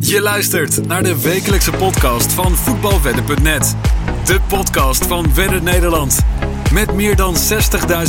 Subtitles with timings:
[0.00, 3.76] Je luistert naar de wekelijkse podcast van voetbalwedden.net.
[4.24, 6.18] De podcast van Wedden Nederland.
[6.72, 7.34] Met meer dan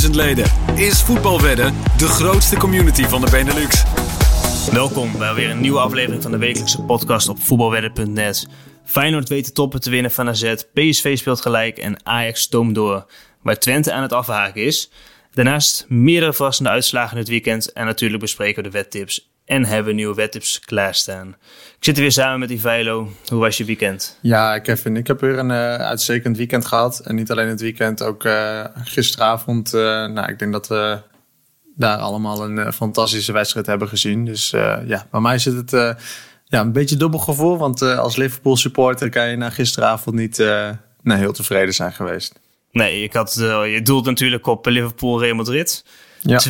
[0.04, 3.84] 60.000 leden is Voetbalwedden de grootste community van de Benelux.
[4.72, 8.48] Welkom bij weer een nieuwe aflevering van de wekelijkse podcast op voetbalwedden.net.
[8.84, 13.06] Feyenoord weet de toppen te winnen van AZ, PSV speelt gelijk en Ajax stoomt door,
[13.42, 14.90] waar Twente aan het afhaken is.
[15.32, 19.92] Daarnaast meerdere verrassende uitslagen het weekend en natuurlijk bespreken we de wettips en hebben we
[19.92, 21.28] nieuwe wettips klaarstaan.
[21.76, 23.12] Ik zit er weer samen met Ivailo.
[23.26, 24.18] Hoe was je weekend?
[24.20, 27.00] Ja, Kevin, ik heb weer een uh, uitstekend weekend gehad.
[27.00, 29.74] En niet alleen het weekend, ook uh, gisteravond.
[29.74, 30.98] Uh, nou, ik denk dat we
[31.76, 34.24] daar allemaal een fantastische wedstrijd hebben gezien.
[34.24, 34.50] Dus
[34.86, 35.96] ja, bij mij zit het
[36.44, 37.58] ja, een beetje dubbel gevoel.
[37.58, 40.38] Want als Liverpool supporter kan je na gisteravond niet
[41.02, 42.40] nou, heel tevreden zijn geweest.
[42.72, 45.84] Nee, ik had, je doelt natuurlijk op Liverpool Real Madrid.
[46.20, 46.40] Ja.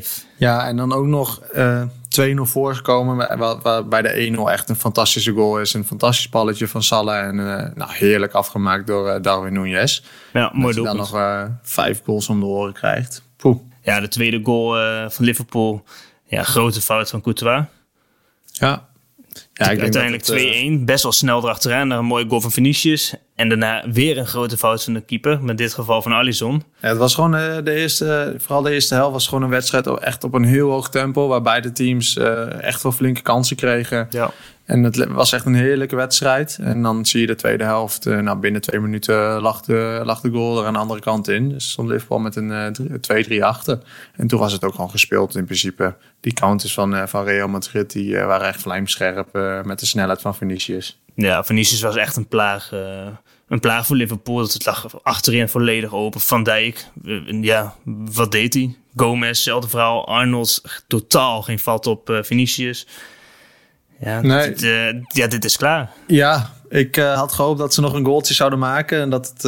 [0.00, 0.06] 2-5.
[0.36, 1.82] Ja, en dan ook nog uh,
[2.20, 3.38] 2-0 voorgekomen.
[3.38, 5.74] Waar, waar bij de 1-0 echt een fantastische goal is.
[5.74, 7.26] Een fantastisch balletje van Salah.
[7.26, 10.04] En uh, nou, heerlijk afgemaakt door uh, Darwin Núñez.
[10.32, 13.22] Ja, mooi Dat je dan nog uh, vijf goals om de oren krijgt.
[13.36, 13.58] Poeh.
[13.82, 15.84] Ja, de tweede goal van Liverpool.
[16.24, 17.64] Ja, grote fout van Courtois.
[18.52, 18.88] Ja,
[19.52, 20.84] ja, ik uiteindelijk 2-1.
[20.84, 23.14] Best wel snel erachteraan een mooie goal van Vinicius.
[23.36, 25.42] En daarna weer een grote fout van de keeper.
[25.42, 26.62] Met dit geval van Alisson.
[26.80, 29.86] Ja, het was gewoon uh, de eerste, vooral de eerste helft was gewoon een wedstrijd
[29.86, 31.28] echt op een heel hoog tempo.
[31.28, 34.06] Waar beide teams uh, echt wel flinke kansen kregen.
[34.10, 34.30] Ja.
[34.64, 36.58] En het was echt een heerlijke wedstrijd.
[36.60, 38.06] En dan zie je de tweede helft.
[38.06, 41.28] Uh, nou, binnen twee minuten lag de, lag de goal er aan de andere kant
[41.28, 41.48] in.
[41.48, 42.76] Dus stond Liverpool met een
[43.30, 43.78] 2-3 achter.
[44.14, 45.94] En toen was het ook gewoon gespeeld in principe.
[46.20, 49.28] Die counters van, van Real Madrid die waren echt vlijmscherp
[49.64, 50.98] met de snelheid van Vinicius.
[51.16, 52.70] Ja, Vinicius was echt een plaag
[53.48, 54.36] een plaag voor Liverpool.
[54.36, 56.20] Dat het lag achterin volledig open.
[56.20, 56.86] Van Dijk,
[57.40, 57.74] ja,
[58.12, 58.76] wat deed hij?
[58.96, 60.06] Gomez, zelfde verhaal.
[60.06, 62.86] Arnold, totaal geen vat op uh, Vinicius.
[64.00, 64.52] Ja, nee.
[64.52, 64.60] dit,
[65.08, 65.90] ja, dit is klaar.
[66.06, 69.00] Ja, ik had gehoopt dat ze nog een goaltje zouden maken.
[69.00, 69.42] En dat het,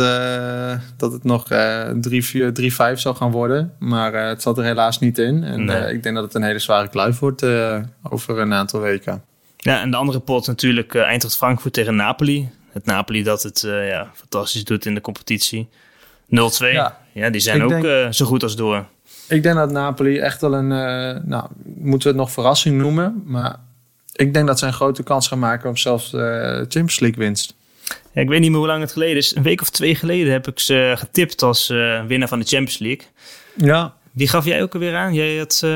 [0.97, 1.48] dat het nog 3-5
[2.94, 3.75] zou gaan worden.
[3.78, 5.44] Maar het zat er helaas niet in.
[5.44, 5.92] En nee.
[5.92, 7.42] ik denk dat het een hele zware kluif wordt
[8.03, 9.22] over een aantal weken.
[9.60, 14.10] Ja, en de andere pot natuurlijk Eintracht-Frankfurt tegen Napoli het Napoli dat het uh, ja,
[14.14, 15.69] fantastisch doet in de competitie.
[15.70, 16.28] 0-2.
[16.58, 16.98] Ja.
[17.12, 17.30] ja.
[17.30, 18.86] die zijn ook denk, uh, zo goed als door.
[19.28, 23.22] Ik denk dat Napoli echt wel een, uh, nou, moeten we het nog verrassing noemen.
[23.24, 23.56] Maar
[24.12, 27.54] ik denk dat ze een grote kans gaan maken op zelfs de Champions League winst.
[28.12, 29.36] Ja, ik weet niet meer hoe lang het geleden is.
[29.36, 31.68] Een week of twee geleden heb ik ze getipt als
[32.06, 33.06] winnaar van de Champions League.
[33.54, 33.94] Ja.
[34.12, 35.14] Wie gaf jij ook alweer aan?
[35.14, 35.66] Jij had...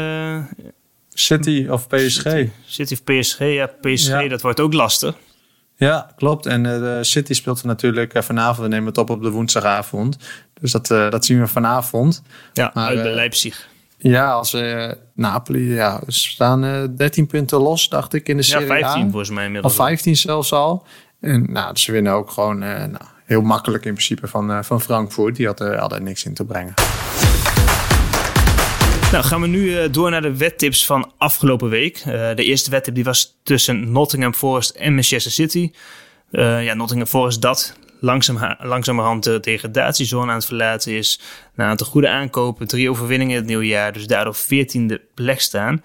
[1.15, 2.21] City of PSG.
[2.21, 3.67] City, City of PSG, ja.
[3.81, 4.28] PSG, ja.
[4.28, 5.17] dat wordt ook lastig.
[5.77, 6.47] Ja, klopt.
[6.47, 8.59] En uh, de City speelt er natuurlijk uh, vanavond.
[8.59, 10.17] We nemen het op op de woensdagavond.
[10.61, 12.22] Dus dat, uh, dat zien we vanavond.
[12.53, 13.69] Ja, maar, uit bij Leipzig.
[13.99, 18.67] Ja, als we Napoli, ja, we staan 13 punten los, dacht ik, in de Serie
[18.67, 19.11] Ja, 15 A.
[19.11, 19.72] volgens mij inmiddels.
[19.72, 20.87] Of 15 zelfs al.
[21.21, 25.37] En nou, ze winnen ook gewoon nou, heel makkelijk in principe van, van Frankfurt.
[25.37, 26.75] Die hadden, hadden niks in te brengen.
[29.12, 31.99] Nou, gaan we nu uh, door naar de wettips van afgelopen week.
[31.99, 35.73] Uh, de eerste wettip die was tussen Nottingham Forest en Manchester City.
[36.31, 41.21] Uh, ja, Nottingham Forest dat langzaam, langzamerhand de degradatiezone aan het verlaten is.
[41.55, 45.41] Na een aantal goede aankopen, drie overwinningen in het nieuwe jaar, dus daardoor veertiende plek
[45.41, 45.83] staan.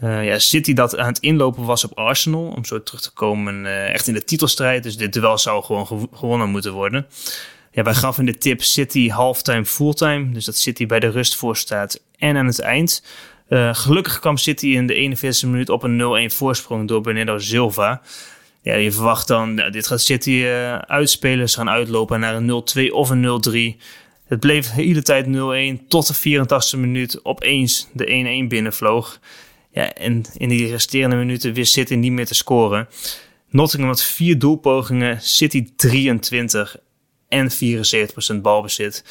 [0.00, 4.06] ja, City dat aan het inlopen was op Arsenal, om zo terug te komen echt
[4.06, 4.82] in de titelstrijd.
[4.82, 7.06] Dus dit duel zou gewoon gew gewonnen moeten worden.
[7.72, 10.32] Ja, wij gaven de tip City halftime, fulltime.
[10.32, 13.04] Dus dat City bij de rust voor staat en aan het eind.
[13.48, 18.02] Uh, gelukkig kwam City in de 41e minuut op een 0-1 voorsprong door Bernardo Silva.
[18.62, 21.48] Ja, je verwacht dan, nou, dit gaat City uh, uitspelen.
[21.48, 23.82] Ze gaan uitlopen naar een 0-2 of een 0-3.
[24.26, 29.20] Het bleef de hele tijd 0-1 tot de 84e minuut opeens de 1-1 binnenvloog.
[29.72, 32.88] Ja, en in die resterende minuten wist City niet meer te scoren.
[33.48, 36.76] Nottingham had vier doelpogingen, City 23
[37.30, 39.04] en 74% balbezit.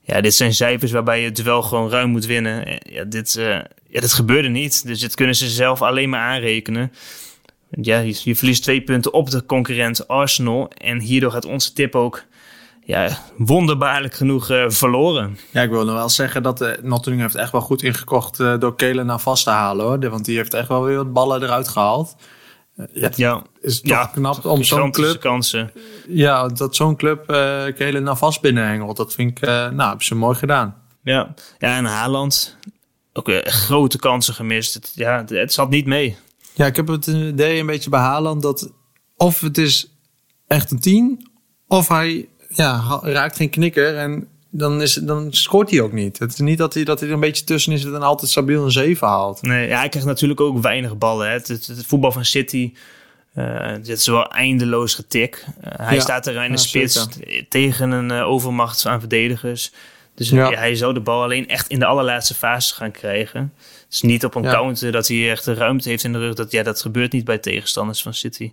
[0.00, 2.80] Ja, dit zijn cijfers waarbij je het duel gewoon ruim moet winnen.
[2.82, 3.48] Ja, dit, uh,
[3.88, 4.86] ja, dit gebeurde niet.
[4.86, 6.92] Dus dit kunnen ze zelf alleen maar aanrekenen.
[7.70, 10.70] Ja, je, verliest twee punten op de concurrent Arsenal.
[10.76, 12.24] En hierdoor gaat onze tip ook
[12.84, 15.38] ja, wonderbaarlijk genoeg uh, verloren.
[15.50, 18.58] Ja, ik wil nog wel zeggen dat uh, Nottingham heeft echt wel goed ingekocht uh,
[18.58, 19.86] door Kelen naar vast te halen.
[19.86, 20.10] Hoor.
[20.10, 22.16] Want die heeft echt wel weer wat ballen eruit gehaald.
[22.92, 25.20] Ja, ja, is toch ja, knap om zo'n club.
[25.20, 25.72] Kansen.
[26.08, 28.96] Ja, dat zo'n club uh, Kelen naar vast binnenhengelt.
[28.96, 30.82] Dat vind ik, uh, nou, hebben ze mooi gedaan.
[31.02, 32.56] Ja, ja en Haaland
[33.12, 34.74] ook weer grote kansen gemist.
[34.74, 36.16] Het, ja, het zat niet mee.
[36.54, 38.72] Ja, ik heb het idee een beetje bij Haaland dat
[39.16, 39.92] of het is
[40.46, 41.30] echt een tien,
[41.66, 46.18] of hij ja, raakt geen knikker en dan, is, dan scoort hij ook niet.
[46.18, 48.64] Het is niet dat hij, dat hij er een beetje tussen is en altijd stabiel
[48.64, 49.42] een 7 haalt.
[49.42, 51.26] Nee, ja, hij krijgt natuurlijk ook weinig ballen.
[51.26, 51.32] Hè.
[51.32, 52.72] Het, het, het, voetbal van City
[53.82, 55.44] dit is wel eindeloos getik.
[55.60, 57.06] hij staat er in de spits
[57.48, 59.72] tegen een overmacht aan verdedigers.
[60.14, 63.52] Dus hij zou de bal alleen echt in de allerlaatste fase gaan krijgen.
[63.88, 66.34] Dus niet op een counter dat hij echt de ruimte heeft in de rug.
[66.34, 68.52] Dat, ja, dat gebeurt niet bij tegenstanders van City.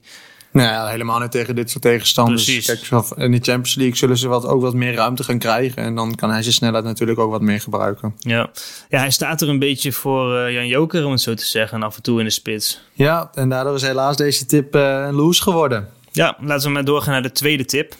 [0.55, 2.43] Nou ja, helemaal niet tegen dit soort tegenstanders.
[2.43, 2.65] Precies.
[2.65, 5.83] Kijk, in de Champions League zullen ze wat, ook wat meer ruimte gaan krijgen.
[5.83, 8.15] En dan kan hij zijn snelheid natuurlijk ook wat meer gebruiken.
[8.19, 8.49] Ja,
[8.89, 11.83] ja hij staat er een beetje voor uh, Jan Joker, om het zo te zeggen,
[11.83, 12.81] af en toe in de spits.
[12.93, 15.89] Ja, en daardoor is helaas deze tip uh, een loose geworden.
[16.11, 17.95] Ja, laten we maar doorgaan naar de tweede tip.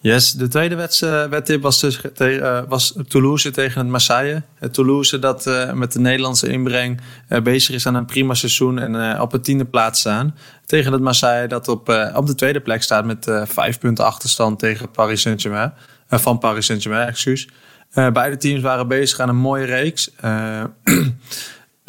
[0.00, 0.88] Yes, de tweede
[1.30, 4.42] wedtip was, dus uh, was Toulouse tegen het Marseille.
[4.70, 7.00] Toulouse dat uh, met de Nederlandse inbreng
[7.42, 10.36] bezig is aan een prima seizoen en op het tiende plaats staan.
[10.66, 14.90] Tegen het Marseille dat op, op de tweede plek staat met vijf punten achterstand tegen
[14.90, 15.72] Paris Saint-Germain.
[16.08, 17.48] van Paris Saint-Germain, excuus.
[17.94, 20.10] beide teams waren bezig aan een mooie reeks.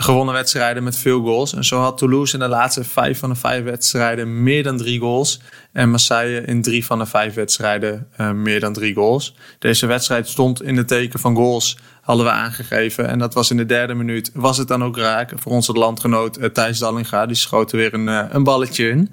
[0.02, 1.54] gewonnen wedstrijden met veel goals.
[1.54, 5.00] En zo had Toulouse in de laatste vijf van de vijf wedstrijden meer dan drie
[5.00, 5.40] goals.
[5.74, 9.36] En Marseille in drie van de vijf wedstrijden uh, meer dan drie goals.
[9.60, 13.08] Deze wedstrijd stond in de teken van goals, hadden we aangegeven.
[13.08, 14.32] En dat was in de derde minuut.
[14.34, 17.26] Was het dan ook raak voor onze landgenoot uh, Thijs Dallinga.
[17.26, 19.10] Die schoot weer een, uh, een balletje in.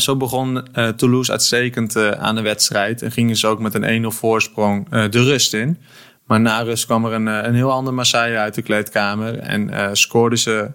[0.00, 3.02] zo begon Toulouse uitstekend aan de wedstrijd.
[3.02, 5.78] En gingen ze ook met een 1-0 voorsprong de rust in.
[6.24, 9.38] Maar na rust kwam er een, een heel ander Marseille uit de kleedkamer.
[9.38, 10.70] En scoorden ze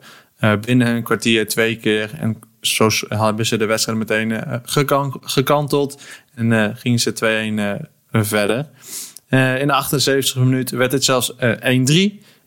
[0.62, 2.10] binnen een kwartier twee keer.
[2.20, 6.02] En zo hebben ze de wedstrijd meteen uh, gekanteld.
[6.36, 8.66] En uh, gingen ze 2-1 uh, verder.
[9.60, 11.38] in de 78 minuut werd het zelfs 1-3.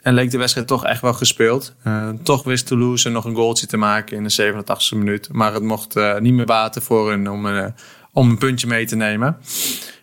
[0.02, 1.74] En leek de wedstrijd toch echt wel gespeeld.
[2.22, 5.28] toch wist Toulouse nog een goaltje te maken in de 87 minuut.
[5.32, 7.72] Maar het mocht niet meer baten voor hun om,
[8.12, 9.36] om een puntje mee te nemen.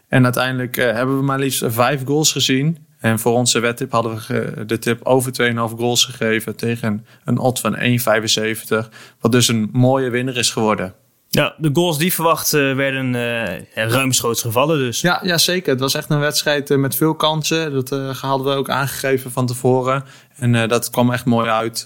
[0.07, 2.84] En uiteindelijk hebben we maar liefst vijf goals gezien.
[3.05, 7.59] En voor onze wedtip hadden we de tip over 2,5 goals gegeven tegen een odd
[7.59, 8.89] van 1,75.
[9.19, 10.93] Wat dus een mooie winnaar is geworden.
[11.29, 15.01] Ja, de goals die verwacht werden uh, ruimschoots gevallen dus.
[15.01, 15.71] Ja, ja, zeker.
[15.71, 17.73] Het was echt een wedstrijd uh, met veel kansen.
[17.73, 20.03] Dat uh, hadden we ook aangegeven van tevoren.
[20.35, 21.85] En dat kwam echt mooi uit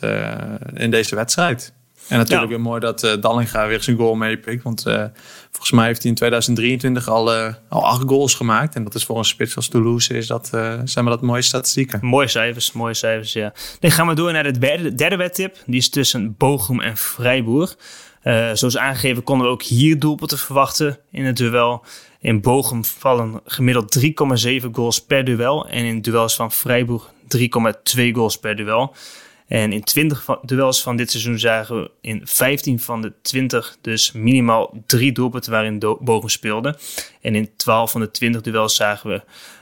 [0.74, 1.74] in deze wedstrijd.
[2.10, 4.64] En natuurlijk weer mooi dat uh, Dallinga weer zijn goal meepikt.
[4.64, 5.04] Want uh,
[5.52, 8.76] volgens mij heeft hij in 2023 al, uh, al acht goals gemaakt.
[8.76, 10.48] En dat is voor een spits als Toulouse is dat,
[10.84, 12.00] zijn maar dat mooie statistieken.
[12.02, 13.54] Mooie cijfers, mooie cijfers, ja.
[13.80, 15.58] Dan gaan we door naar de derde, derde wedtip.
[15.66, 17.78] Die is tussen Bochum en Freiburg.
[18.54, 21.84] zoals aangegeven konden we ook hier doelpunten verwachten in het duel.
[22.20, 25.68] In Bochum vallen gemiddeld 3,7 goals per duel.
[25.68, 28.96] En in duels van Freiburg 3,2 goals per duel.
[29.50, 34.12] En in 20 duels van dit seizoen zagen we in 15 van de 20 dus
[34.12, 36.78] minimaal drie doelpunten waarin Bogen speelde.
[37.22, 39.22] En in 12 van de 20 duels zagen we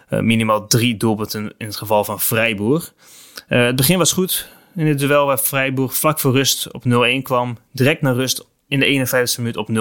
[0.09, 2.93] uh, minimaal drie doelpunten in het geval van Freiburg.
[3.49, 7.21] Uh, het begin was goed in het duel waar Freiburg vlak voor rust op 0-1
[7.21, 7.57] kwam.
[7.71, 9.73] Direct naar rust in de 51e minuut op 0-2.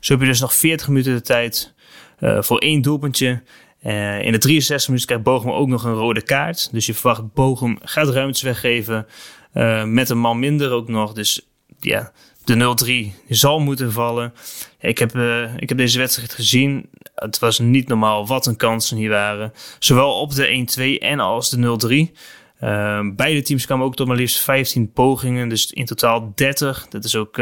[0.00, 1.72] Zo heb je dus nog 40 minuten de tijd
[2.20, 3.42] uh, voor één doelpuntje.
[3.82, 6.68] Uh, in de 63 minuten krijgt Bochum ook nog een rode kaart.
[6.72, 9.06] Dus je verwacht Bochum gaat ruimtes weggeven.
[9.54, 11.12] Uh, met een man minder ook nog.
[11.12, 11.48] Dus
[11.80, 12.12] ja,
[12.44, 14.32] de 0-3 zal moeten vallen.
[14.80, 16.90] Ik heb, uh, ik heb deze wedstrijd gezien.
[17.14, 19.52] Het was niet normaal wat een kansen hier waren.
[19.78, 20.66] Zowel op de
[20.98, 22.18] 1-2 en als de 0-3.
[23.16, 25.48] beide teams kwamen ook tot maar liefst 15 pogingen.
[25.48, 26.86] Dus in totaal 30.
[26.88, 27.36] Dat is ook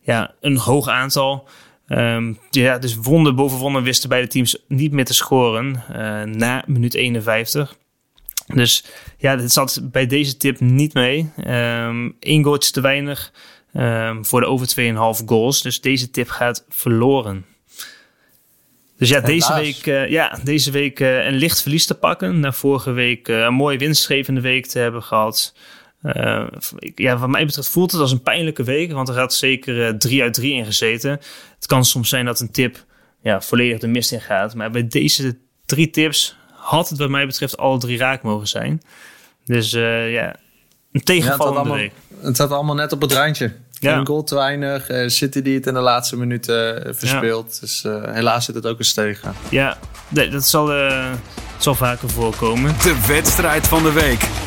[0.00, 1.48] ja, een hoog aantal.
[1.88, 6.64] Um, ja, dus wonder boven wonder wisten beide teams niet meer te scoren uh, na
[6.66, 7.76] minuut 51.
[8.46, 8.84] Dus
[9.18, 11.30] ja, dit zat bij deze tip niet mee.
[11.46, 13.32] Um, Eén goaltje te weinig
[13.74, 14.68] um, voor de over
[15.20, 15.62] 2,5 goals.
[15.62, 17.44] Dus deze tip gaat verloren.
[18.96, 22.40] Dus ja, deze week, uh, ja, deze week uh, een licht verlies te pakken.
[22.40, 25.54] Na vorige week een mooie winstgevende week te hebben gehad.
[26.04, 26.46] Uh,
[26.94, 29.88] ja, wat mij betreft voelt het als een pijnlijke week, want er gaat zeker uh,
[29.88, 31.10] drie uit drie in gezeten.
[31.54, 32.84] Het kan soms zijn dat een tip
[33.22, 37.26] ja, volledig de mist in gaat, maar bij deze drie tips had het wat mij
[37.26, 38.82] betreft alle drie raak mogen zijn.
[39.44, 40.36] Dus uh, ja,
[40.92, 41.92] een tegenvallende ja, het week.
[42.20, 43.52] Het zat allemaal net op het randje.
[43.70, 43.96] Ja.
[43.96, 44.90] Een goal te weinig.
[44.90, 47.52] Uh, City die het in de laatste minuten uh, verspeelt.
[47.52, 47.60] Ja.
[47.60, 47.82] Dus
[48.14, 49.34] helaas zit het ook eens tegen.
[49.50, 50.72] Ja, nee, dat zal,
[51.58, 52.72] zal vaker voorkomen.
[52.72, 54.43] De wedstrijd van de week.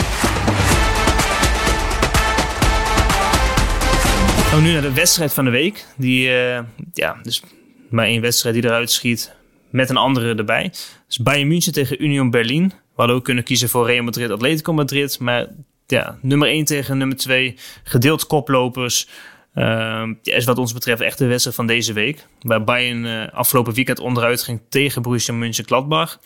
[4.58, 5.86] Gaan we nu naar de wedstrijd van de week.
[5.98, 6.60] Die, uh,
[6.94, 7.44] ja, dus
[7.90, 9.36] maar één wedstrijd die eruit schiet
[9.70, 10.72] met een andere erbij.
[11.08, 12.68] Dus Bayern München tegen Union Berlin.
[12.68, 15.20] We hadden ook kunnen kiezen voor Real Madrid, Atletico Madrid.
[15.20, 15.48] Maar
[15.88, 17.56] ja, nummer 1 tegen nummer 2.
[17.84, 19.08] Gedeeld koplopers.
[19.56, 22.26] Uh, is wat ons betreft echt de wedstrijd van deze week.
[22.42, 26.20] Waar Bayern uh, afgelopen weekend onderuit ging tegen Borussia Mönchengladbach.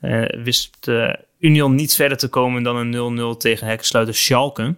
[0.00, 0.90] Uh, wist
[1.38, 4.74] Union niet verder te komen dan een 0-0 tegen hekkensluiter Schalke.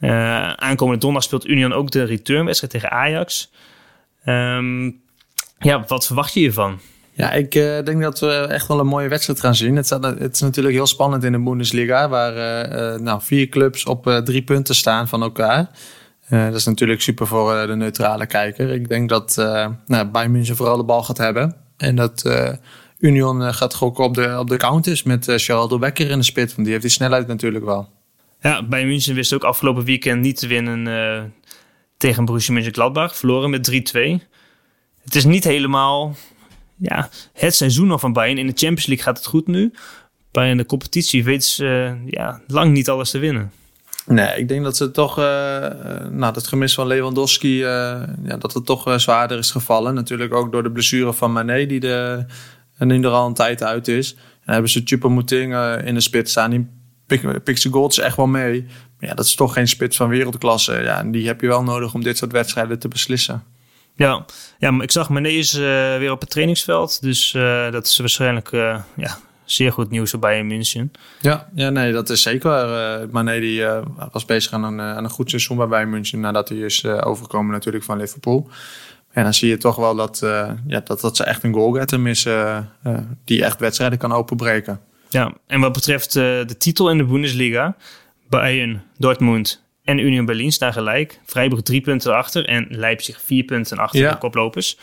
[0.00, 3.50] Aankomende donderdag speelt Union ook de returnwedstrijd tegen Ajax.
[4.24, 4.90] Ehm,
[5.58, 6.80] ja, wat verwacht je hiervan?
[7.18, 9.76] Ja, ik uh, denk dat we echt wel een mooie wedstrijd gaan zien.
[9.76, 14.20] Het, het is natuurlijk heel spannend in de Bundesliga, waar uh, nou, vier clubs op
[14.24, 15.70] drie punten staan van elkaar.
[16.28, 18.70] dat is natuurlijk super voor de neutrale kijker.
[18.70, 19.34] Ik denk dat
[19.86, 21.54] nou, Bayern München vooral de bal gaat hebben.
[21.76, 22.30] En dat
[22.98, 26.48] Union gaat gokken op de, op de counters met Charles de Becker in de spit.
[26.48, 27.88] Want die heeft die snelheid natuurlijk wel.
[28.40, 31.34] Ja, Bayern München wist ook afgelopen weekend niet te winnen
[31.96, 33.16] tegen Borussia Mönchengladbach.
[33.16, 33.74] Verloren met 3-2.
[35.02, 36.16] Het is niet helemaal
[36.78, 38.38] ja, het seizoen van Bayern.
[38.38, 39.72] In de Champions League gaat het goed nu.
[40.30, 43.52] Bij de competitie weet ze uh, ja, lang niet alles te winnen.
[44.06, 45.24] Nee, ik denk dat ze toch, uh,
[46.10, 47.64] nou, dat gemis van Lewandowski, uh,
[48.22, 49.94] ja, dat het toch zwaarder is gevallen.
[49.94, 52.24] Natuurlijk ook door de blessure van Mané, die, de,
[52.78, 54.14] nu er al een tijd uit is.
[54.44, 56.52] En hebben ze Choupo-Moting in de spits staan.
[57.44, 58.66] Pikt zijn goals echt wel mee.
[58.98, 60.72] Maar ja, dat is toch geen spits van wereldklasse.
[60.82, 63.42] Ja, en die heb je wel nodig om dit soort wedstrijden te beslissen.
[63.94, 64.24] Ja,
[64.58, 65.60] ja maar ik zag Menees uh,
[65.96, 67.02] weer op het trainingsveld.
[67.02, 70.92] Dus uh, dat is waarschijnlijk uh, ja, zeer goed nieuws voor Bayern München.
[71.20, 72.50] Ja, ja nee, dat is zeker.
[73.10, 73.64] Mané die,
[74.12, 76.20] was bezig aan een, aan een goed seizoen bij Bayern München...
[76.20, 78.48] nadat hij is overgekomen natuurlijk van Liverpool.
[79.10, 80.18] En dan zie je toch wel dat,
[80.66, 82.70] ja, dat, dat ze echt een goalgetter missen...
[83.24, 84.80] die echt wedstrijden kan openbreken.
[85.08, 87.76] Ja, en wat betreft de titel in de Bundesliga...
[88.28, 91.20] Bayern, Dortmund en Union Berlin staan gelijk.
[91.24, 94.78] Freiburg drie punten achter en Leipzig vier punten achter de koplopers.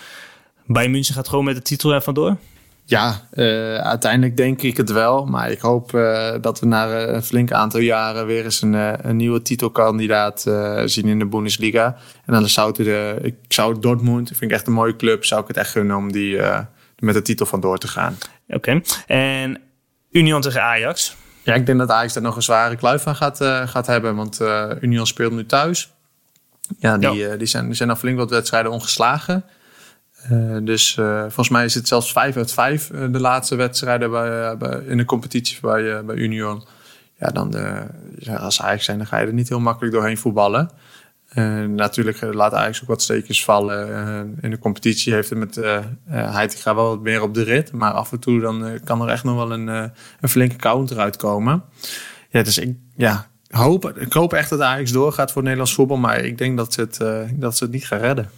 [0.65, 2.37] Bayern München gaat gewoon met de titel er vandoor?
[2.85, 5.25] Ja, uh, uiteindelijk denk ik het wel.
[5.25, 8.93] Maar ik hoop uh, dat we na een flink aantal jaren weer eens een, uh,
[8.97, 10.41] een nieuwe titelkandidaat
[10.85, 11.97] zien in de Bundesliga.
[12.25, 15.41] En dan zou het de, ik zou Dortmund, vind ik echt een mooie club, zou
[15.41, 16.39] ik het echt gunnen om die
[16.99, 18.17] met de titel vandoor te gaan.
[18.47, 19.61] Oké, en
[20.15, 21.15] Union tegen Ajax.
[21.43, 24.15] Ja, ik denk dat Ajax daar nog een zware kluif aan gaat, uh, gaat hebben.
[24.15, 25.93] Want uh, Union speelt nu thuis.
[26.79, 27.31] Ja, die, ja.
[27.31, 29.43] Uh, die, zijn, die zijn al flink wat wedstrijden ongeslagen.
[30.61, 34.97] dus volgens mij is het zelfs 5 uit 5 de laatste wedstrijden bij, bij, in
[34.97, 36.65] de competitie bij, bij Union.
[37.19, 37.85] Ja, dan de,
[38.37, 40.69] als Ajax zijn, dan ga je er niet heel makkelijk doorheen voetballen.
[41.35, 43.89] Uh, natuurlijk laat Ajax ook wat steekjes vallen.
[43.89, 47.71] Uh, in de competitie heeft het met uh, Heitinga wel wat meer op de rit.
[47.71, 51.63] Maar af en toe dan kan er echt nog wel een, een flinke counter uitkomen.
[52.29, 55.97] Ja, dus ik ja, hoop, ik hoop echt dat Ajax doorgaat voor Nederlands voetbal.
[55.97, 56.97] Maar ik denk dat ze het,
[57.39, 58.29] dat ze het niet gaan redden.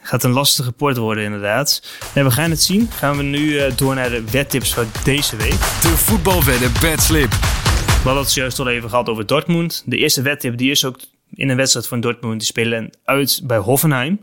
[0.00, 1.82] Gaat een lastige rapport worden inderdaad.
[2.14, 2.88] En we gaan het zien.
[2.90, 5.58] Gaan we nu door naar de wedtips van deze week.
[5.58, 7.30] De voetbalwedden bedslip.
[7.30, 9.82] We hadden het juist al even gehad over Dortmund.
[9.86, 10.98] De eerste wedtip die is ook
[11.34, 12.38] in een wedstrijd van Dortmund.
[12.38, 14.20] Die spelen uit bij Hoffenheim.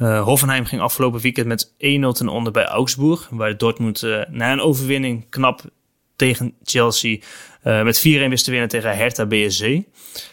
[0.00, 1.74] Uh, Hoffenheim ging afgelopen weekend met 1-0
[2.12, 3.28] ten onder bij Augsburg.
[3.30, 5.62] Waar Dortmund uh, na een overwinning knap
[6.16, 7.18] tegen Chelsea
[7.64, 9.62] uh, met 4-1 wist te winnen tegen Hertha BSC.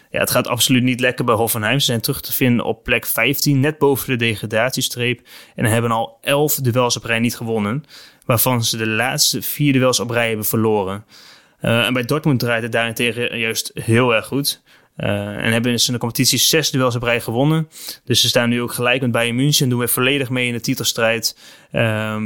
[0.09, 1.79] Ja, het gaat absoluut niet lekker bij Hoffenheim.
[1.79, 5.21] Ze zijn terug te vinden op plek 15, net boven de degradatiestreep.
[5.55, 7.83] En hebben al 11 duels op rij niet gewonnen.
[8.25, 11.05] Waarvan ze de laatste vier duels op rij hebben verloren.
[11.59, 14.61] en bij Dortmund draait het daarentegen juist heel erg goed.
[14.97, 17.69] Uh, en hebben ze in de competitie zes duels op rij gewonnen.
[18.03, 19.69] Dus ze staan nu ook gelijk met Bayern München.
[19.69, 21.37] Doen we volledig mee in de titelstrijd.
[21.71, 22.23] Uh,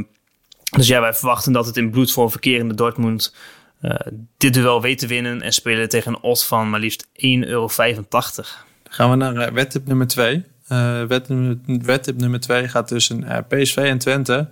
[0.76, 3.34] dus ja, wij verwachten dat het in bloed voor verkerende Dortmund
[3.82, 3.94] uh,
[4.36, 5.42] dit duel weet te winnen.
[5.42, 7.68] En spelen tegen een odds van maar liefst 1,85 euro.
[8.88, 10.44] Gaan we naar uh, wedtip nummer 2.
[10.68, 11.02] Uh,
[11.82, 14.48] wedtip nummer 2 gaat tussen PSV en Twente.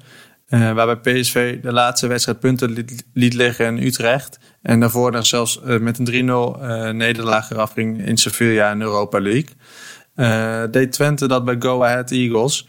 [0.48, 2.70] Uh, waarbij PSV de laatste wedstrijd punten
[3.12, 4.38] liet, liggen in Utrecht.
[4.62, 8.70] En daarvoor dan zelfs uh, met een 3-0 uh, eh, nederlaag eraf ging in Sevilla
[8.70, 10.70] in Europa League.
[10.70, 12.68] deed Twente dat bij Go Ahead Eagles.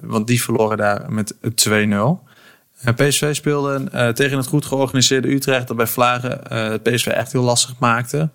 [0.00, 1.38] want die verloren daar met 2-0.
[2.96, 6.40] PSV speelde tegen het goed georganiseerde Utrecht dat bij Vlagen
[6.82, 8.30] PSV echt heel lastig maakte.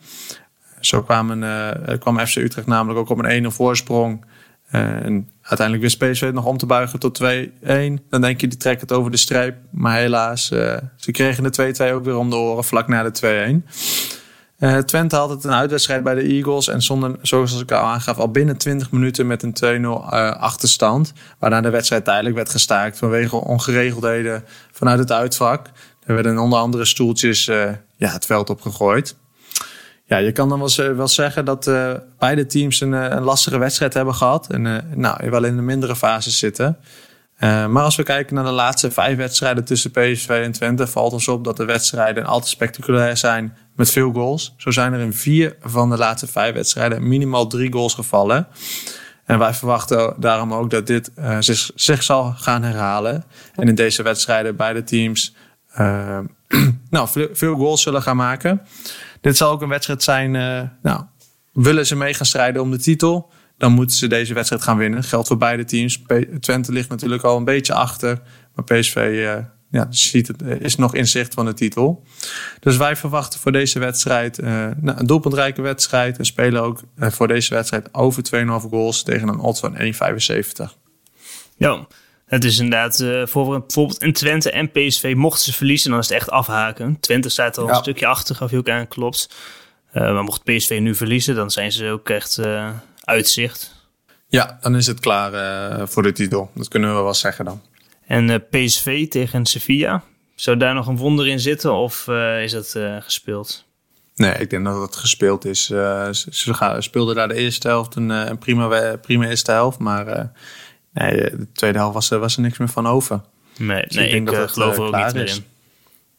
[0.80, 1.02] Zo
[2.00, 4.26] kwam FC Utrecht namelijk ook op een 1-0 voorsprong.
[4.72, 7.26] En Uiteindelijk wist PSV nog om te buigen tot 2-1.
[8.10, 9.58] Dan denk je, die trekken het over de streep.
[9.72, 13.62] Maar helaas, uh, ze kregen de 2-2 ook weer om de oren vlak na de
[13.64, 13.68] 2-1.
[14.60, 16.68] Uh, eh, Twente had het een uitwedstrijd bij de Eagles.
[16.68, 20.36] En zonder, zoals ik al aangaf, al binnen 20 minuten met een 2-0 uh, eh,
[20.42, 21.14] achterstand.
[21.40, 25.68] Waarna de wedstrijd tijdelijk werd gestaakt vanwege ongeregeldheden vanuit het uitvak.
[26.06, 29.16] Er werden onder andere stoeltjes ja, het veld opgegooid.
[30.10, 34.16] Ja, je kan dan wel, zeggen dat uh, beide teams een, een, lastige wedstrijd hebben
[34.16, 34.50] gehad.
[34.50, 36.78] En uh, nou, wel in de mindere fase zitten.
[37.40, 41.28] Maar als we kijken naar de laatste vijf wedstrijden tussen PSV en Twente, valt ons
[41.28, 44.54] op dat de wedstrijden altijd spectaculair zijn met veel goals.
[44.58, 48.48] Zo zijn er in vier van de laatste vijf wedstrijden minimaal drie goals gevallen.
[49.26, 53.24] En wij verwachten daarom ook dat dit zich, zich zal gaan herhalen.
[53.56, 55.36] En in deze wedstrijden beide teams
[56.90, 58.62] nou, veel goals zullen gaan maken.
[59.22, 61.04] Dit zal ook een wedstrijd zijn uh, nou,
[61.54, 65.04] willen ze mee gaan strijden om de titel, dan moeten ze deze wedstrijd gaan winnen.
[65.04, 66.02] Geldt voor beide teams.
[66.40, 68.22] Twente ligt natuurlijk al een beetje achter.
[68.56, 69.36] Maar PSV uh,
[69.72, 72.04] ja, ziet het, is nog in zicht van de titel.
[72.60, 76.18] Dus wij verwachten voor deze wedstrijd nou, een doelpuntrijke wedstrijd.
[76.18, 80.78] En spelen ook voor deze wedstrijd over 2,5 goals tegen een odds van 1,75.
[81.58, 81.88] Ja,
[82.30, 86.08] het is inderdaad uh, voor bijvoorbeeld in Twente en PSV mochten ze verliezen, dan is
[86.08, 87.00] het echt afhaken.
[87.00, 87.70] Twente staat al ja.
[87.70, 89.30] een stukje achter, gaf je ook aan, klopt.
[89.94, 92.40] maar mocht PSV nu verliezen, dan zijn ze ook echt
[93.04, 93.78] uitzicht.
[94.30, 96.52] Ja, dan is het klaar uh, voor de titel.
[96.56, 97.62] Dat kunnen we wel zeggen dan.
[98.06, 100.04] En uh, PSV tegen Sevilla,
[100.36, 103.68] zou daar nog een wonder in zitten of uh, is dat gespeeld?
[104.16, 105.66] Nee, ik denk dat het gespeeld is.
[105.66, 110.32] ze speelden daar de eerste helft een, een prima, prima eerste helft, maar
[110.94, 113.22] nee, de tweede helft was, was er niks meer van over.
[113.58, 115.46] Nee, dus nee ik, denk ik dat het, geloof er ook niet meer in.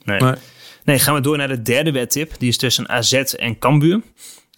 [0.05, 0.21] Nee.
[0.21, 0.35] nee.
[0.85, 2.33] Nee, gaan we door naar de derde wedtip.
[2.39, 4.01] Die is tussen AZ en Cambuur.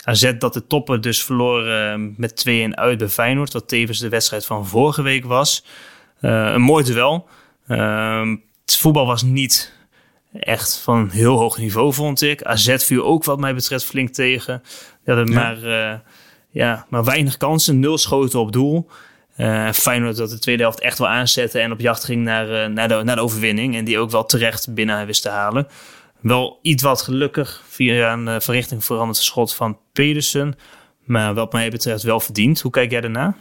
[0.04, 3.52] AZ dat de toppen dus verloor uh, met 2-1 uit bij Feyenoord.
[3.52, 5.64] Wat tevens de wedstrijd van vorige week was.
[6.20, 7.28] Uh, een mooi duel.
[7.68, 8.28] Uh,
[8.64, 9.72] het voetbal was niet
[10.32, 12.42] echt van heel hoog niveau, vond ik.
[12.42, 14.62] AZ viel ook wat mij betreft flink tegen.
[15.04, 15.40] Die hadden ja.
[15.40, 15.98] maar, uh,
[16.50, 17.80] ja, maar weinig kansen.
[17.80, 18.88] Nul schoten op doel.
[19.72, 23.00] Feyenoord dat de tweede helft echt wel aanzette en op jacht ging naar, naar, de,
[23.04, 23.76] naar de overwinning.
[23.76, 25.66] En die ook wel terecht binnen wist te halen.
[26.20, 30.54] Wel iets wat gelukkig via een uh, verrichting veranderd schot van Pedersen.
[31.04, 32.60] Maar wat mij betreft wel verdiend.
[32.60, 33.34] Hoe kijk jij daarna?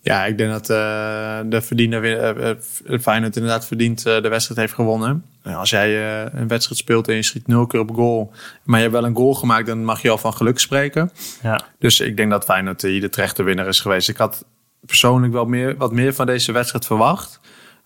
[0.00, 2.58] Ja, ik denk dat uh, de verdiende
[2.88, 5.24] uh, Feyenoord inderdaad verdiend uh, de wedstrijd heeft gewonnen.
[5.42, 5.96] Als jij
[6.32, 8.32] een wedstrijd speelt en je schiet nul keer op goal,
[8.64, 11.10] maar je hebt wel een goal gemaakt, dan mag je al van geluk spreken.
[11.42, 11.60] Ja.
[11.78, 14.08] Dus ik denk dat Feyenoord hier de terechte winnaar is geweest.
[14.08, 14.44] Ik had
[14.86, 17.40] persoonlijk wel meer, wat meer van deze wedstrijd verwacht.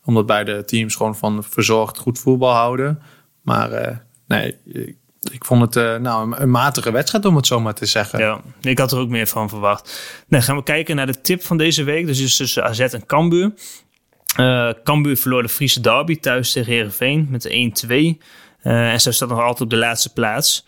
[0.05, 3.03] Omdat beide teams gewoon van verzorgd goed voetbal houden.
[3.43, 4.57] Maar nee,
[5.23, 8.19] ik vond het uh, nou, een matige wedstrijd, om het zo maar te zeggen.
[8.19, 10.01] Ja, ik had er ook meer van verwacht.
[10.29, 12.07] Nee, gaan we kijken naar de tip van deze week.
[12.07, 13.53] Dus is tussen AZ en Cambuur.
[14.41, 17.89] Uh, Cambuur verloor de Friese derby thuis tegen Herenveen met 1-2.
[17.89, 18.15] Uh,
[18.63, 20.67] eh, en zo staat nog altijd op de laatste plaats.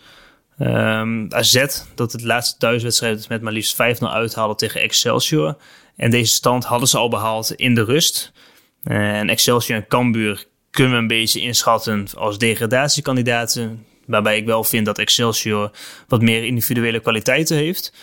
[0.59, 1.65] Um, AZ,
[1.95, 5.57] dat het laatste thuiswedstrijd met maar liefst 5-0 uithaalde tegen Excelsior.
[6.01, 8.31] En deze stand hadden ze al behaald in de rust.
[8.83, 13.85] en Excelsior en Cambuur kunnen we een beetje inschatten als degradatiekandidaten.
[14.05, 15.71] Waarbij ik wel vind dat Excelsior
[16.07, 17.93] wat meer individuele kwaliteiten heeft.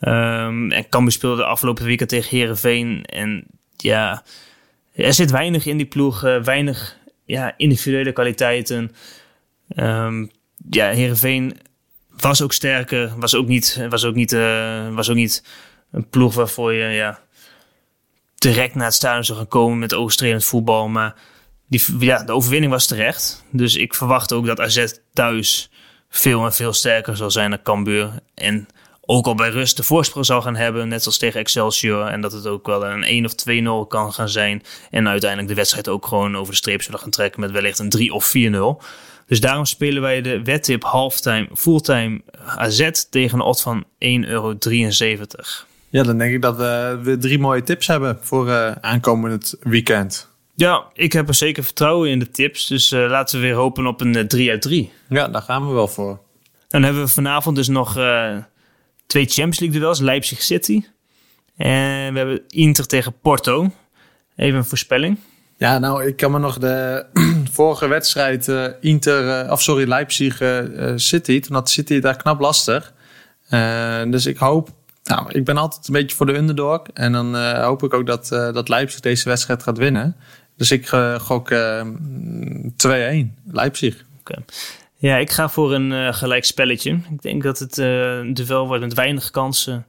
[0.00, 3.04] Um, en Cambuur speelde de afgelopen weken tegen Herenveen.
[3.04, 3.44] En
[3.76, 4.24] ja,
[4.94, 6.24] er zit weinig in die ploeg.
[6.24, 8.94] Uh, weinig ja, individuele kwaliteiten.
[9.76, 10.30] Um,
[10.70, 11.56] ja, Herenveen
[12.08, 13.12] was ook sterker.
[13.16, 15.44] Was ook niet, was ook niet, uh, was ook niet
[15.92, 17.24] een ploeg waarvoor je ja,
[18.38, 20.88] direct naar het stadion zou gaan komen met oogstrelend voetbal.
[20.88, 21.14] Maar
[21.68, 23.44] die, ja, de overwinning was terecht.
[23.50, 25.70] Dus ik verwacht ook dat AZ thuis
[26.08, 28.10] veel en veel sterker zal zijn dan Cambuur.
[28.34, 28.66] En
[29.00, 32.06] ook al bij rust de voorsprong zal gaan hebben, net als tegen Excelsior.
[32.06, 33.32] En dat het ook wel een 1 of
[33.84, 34.62] 2-0 kan gaan zijn.
[34.90, 37.88] En uiteindelijk de wedstrijd ook gewoon over de streep zullen gaan trekken met wellicht een
[37.88, 38.84] 3 of 4-0.
[39.26, 42.22] Dus daarom spelen wij de wedtip halftime, fulltime
[42.56, 43.88] AZ tegen een odd van 1,73
[44.28, 44.54] euro.
[45.96, 50.28] Ja, dan denk ik dat we drie mooie tips hebben voor uh, aankomend weekend.
[50.54, 52.66] Ja, ik heb er zeker vertrouwen in de tips.
[52.66, 54.92] Dus uh, laten we weer hopen op een uh, 3 uit 3.
[55.08, 56.20] Ja, daar gaan we wel voor.
[56.68, 58.36] Dan hebben we vanavond dus nog uh,
[59.06, 60.00] twee Champions League duels.
[60.00, 60.84] Leipzig City.
[61.56, 63.70] En we hebben Inter tegen Porto.
[64.36, 65.18] Even een voorspelling.
[65.56, 67.06] Ja, nou, ik kan me nog de
[67.52, 70.42] vorige wedstrijd Inter, of sorry, Leipzig
[70.96, 71.40] City.
[71.40, 72.92] Toen had City daar knap lastig.
[74.08, 74.74] dus ik hoop
[75.06, 76.82] nou, ik ben altijd een beetje voor de underdog.
[76.94, 80.16] En dan uh, hoop ik ook dat, uh, dat Leipzig deze wedstrijd gaat winnen.
[80.56, 81.54] Dus ik uh, gok 2-1.
[83.44, 84.04] Leipzig.
[84.20, 84.44] Okay.
[84.96, 86.90] Ja, ik ga voor een gelijk spelletje.
[87.10, 89.86] Ik denk dat het een duel wordt met weinig kansen.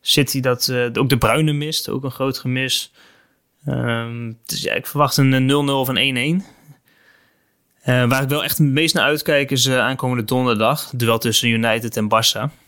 [0.00, 1.88] City dat ook de Bruine mist.
[1.88, 2.92] Ook een groot gemis.
[3.66, 6.44] Um, dus ja, ik verwacht een 0-0 of een 1-1.
[7.84, 10.90] waar ik wel echt het meest naar uitkijk is aankomende donderdag.
[10.94, 12.61] Duel tussen United en Barça.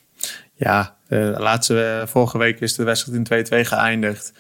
[0.57, 4.33] Ja, de laatste, vorige week is de wedstrijd in 2-2 geëindigd.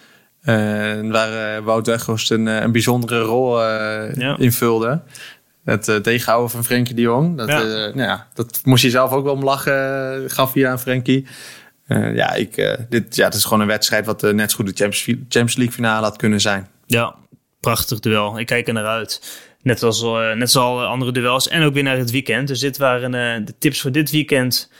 [0.44, 4.36] Uh, waar uh, Wout Weghorst een, een bijzondere rol ja.
[4.38, 5.02] invulde.
[5.64, 7.36] Het uh, tegenhouden van Frenkie de Jong.
[7.36, 7.62] Dat, ja.
[7.62, 11.26] nou ja, dat moest hij zelf ook wel om lachen, gaf hij aan Frenkie.
[11.86, 14.90] ja, ik, dit, ja, het is gewoon een wedstrijd wat net zo goed de
[15.28, 16.68] Champions, League finale had kunnen zijn.
[16.86, 17.14] Ja,
[17.60, 18.38] prachtig duel.
[18.38, 19.40] Ik kijk er naar uit.
[19.62, 20.02] Net als,
[20.34, 21.48] net zoals alle andere duels.
[21.48, 22.48] En ook weer naar het weekend.
[22.48, 23.10] Dus dit waren
[23.44, 24.70] de tips voor dit weekend.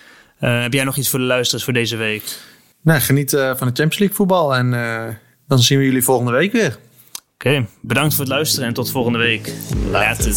[0.40, 2.38] Uh, heb jij nog iets voor de luisteraars voor deze week?
[2.83, 5.05] Nou, geniet uh, van de Champions League voetbal en uh,
[5.49, 6.79] dan zien we jullie volgende week weer.
[7.35, 9.53] Oké, okay, bedankt voor het luisteren en tot volgende week.
[9.90, 10.35] Later.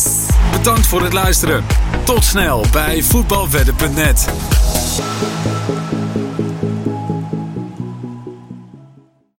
[0.52, 1.64] Bedankt voor het luisteren.
[2.06, 4.28] Tot snel bij voetbalwedden.net.